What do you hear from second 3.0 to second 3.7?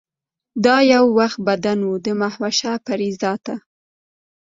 ذاته